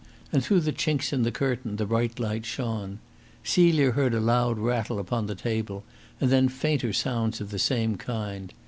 And 0.31 0.43
through 0.43 0.61
the 0.61 0.71
chinks 0.73 1.13
in 1.13 1.21
the 1.21 1.31
curtain 1.31 1.75
the 1.75 1.85
bright 1.85 2.19
light 2.19 2.43
shone. 2.43 2.97
Celia 3.43 3.91
heard 3.91 4.15
a 4.15 4.19
loud 4.19 4.57
rattle 4.57 4.97
upon 4.97 5.27
the 5.27 5.35
table, 5.35 5.83
and 6.19 6.31
then 6.31 6.49
fainter 6.49 6.91
sounds 6.91 7.39
of 7.39 7.51
the 7.51 7.59
same 7.59 7.97
kind. 7.97 8.51